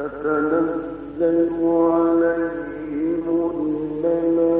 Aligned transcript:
تتنزل 0.00 1.48
عليهم 1.62 3.26
الملائكة 4.04 4.59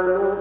الذي 0.00 0.32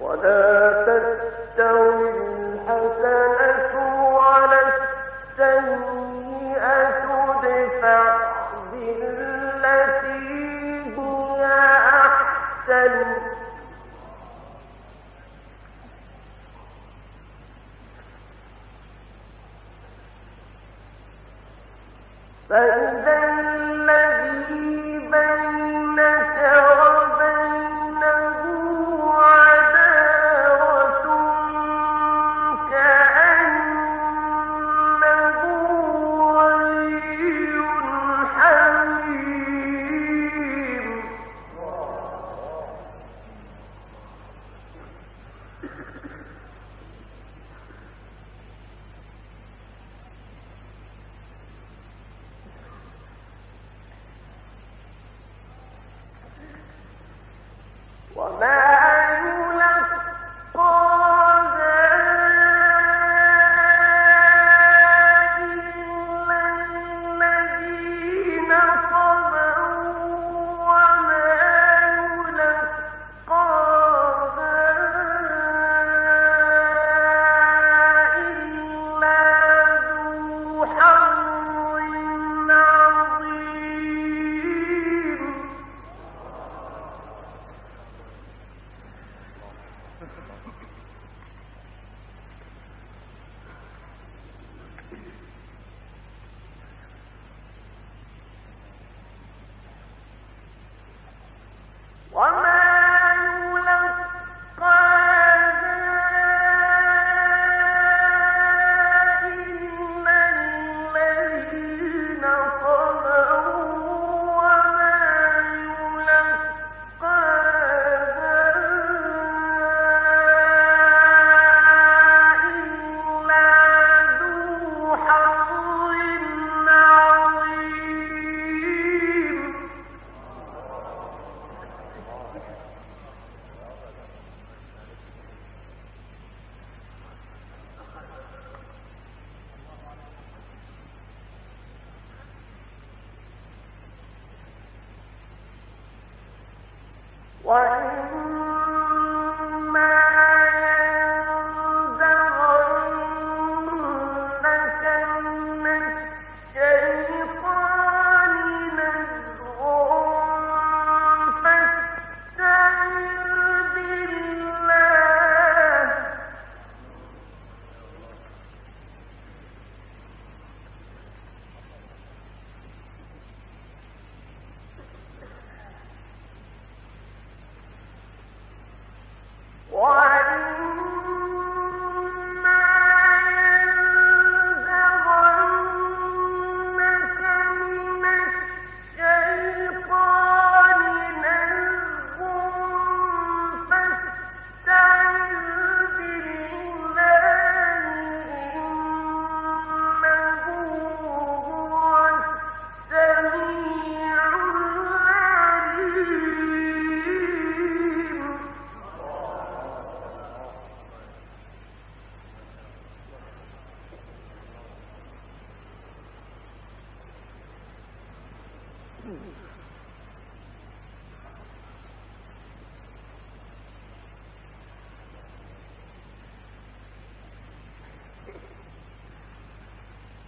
بينك 0.00 1.58
وبينه 1.58 1.95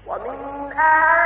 ومن 0.08 0.72
آه 0.72 1.17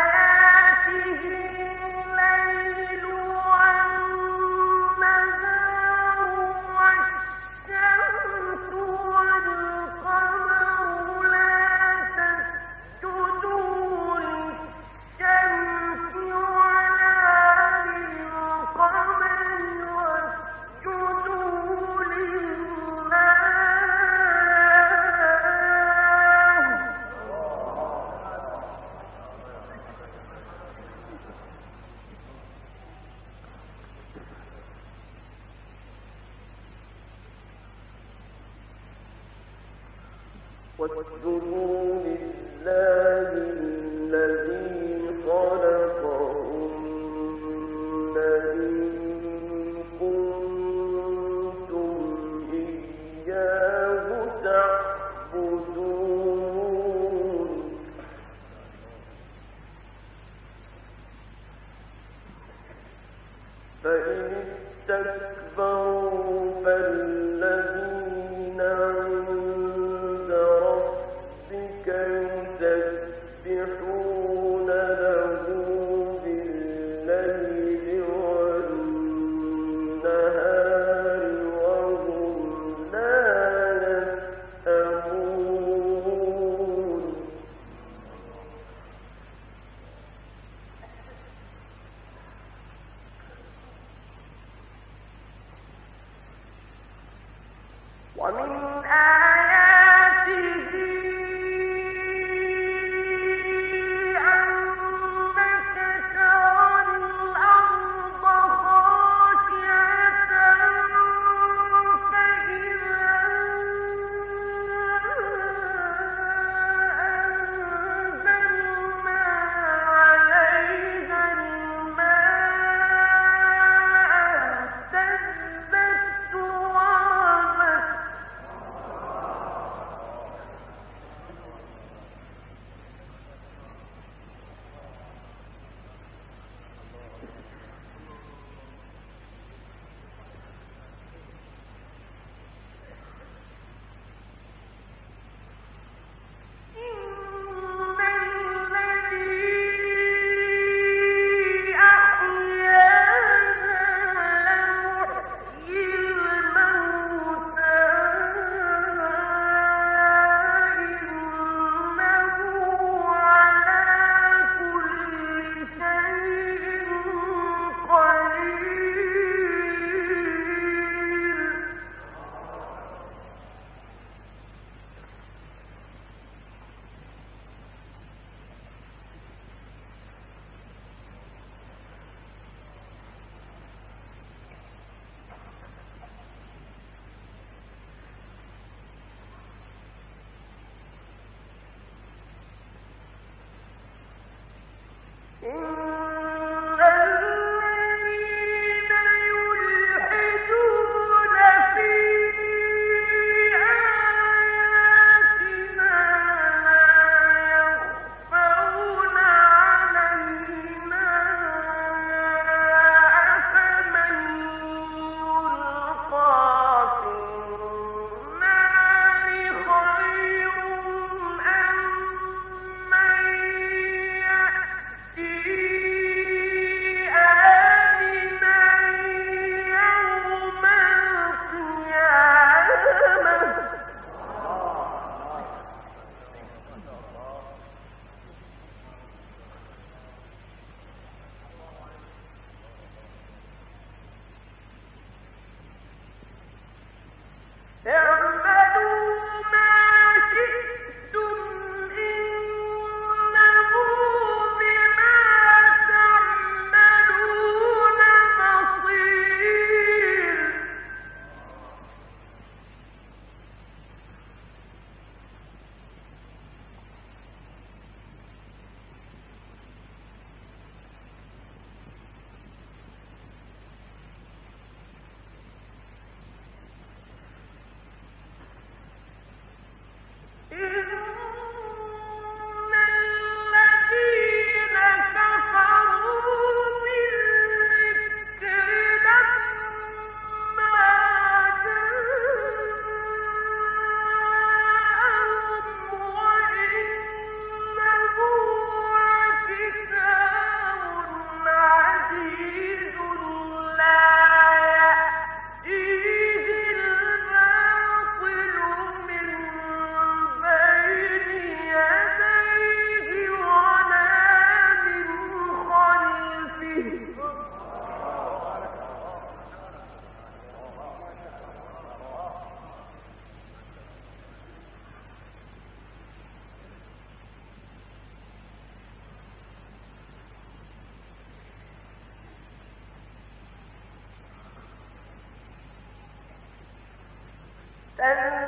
أن 338.03 338.42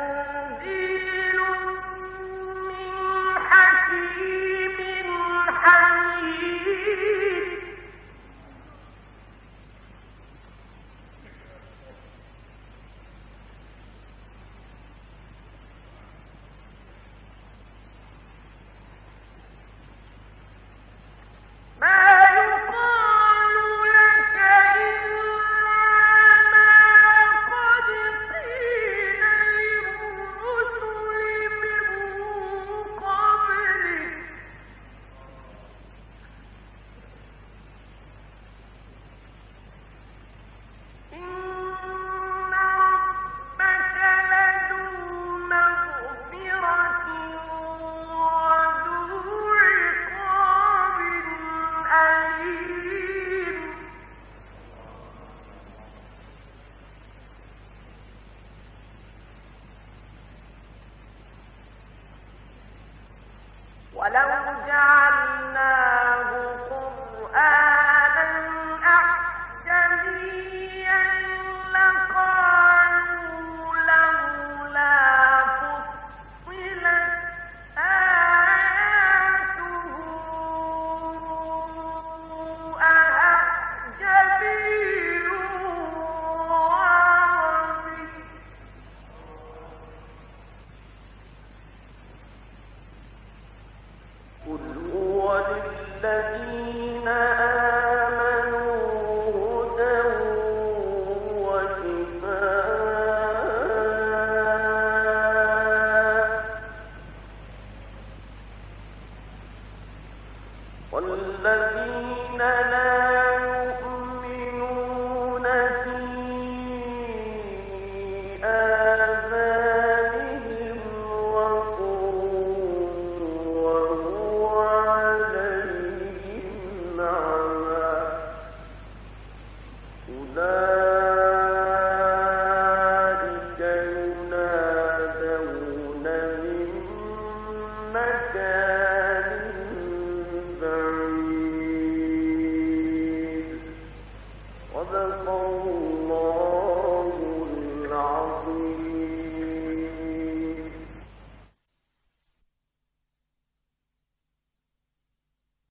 ولو 64.15 64.67
جعل 64.67 65.04
أولئك 96.04 96.93